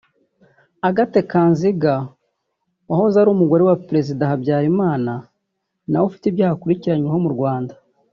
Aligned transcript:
Agathe 0.87 1.19
Kanziga 1.31 1.93
wahoze 2.89 3.15
ari 3.19 3.29
umugore 3.31 3.61
wa 3.69 3.75
Perezida 3.87 4.29
Habyarimana 4.31 5.13
nawe 5.89 6.05
ufite 6.09 6.25
ibyaha 6.27 6.53
akurikiranyweho 6.55 7.17
mu 7.25 7.29
Rwanda 7.35 7.73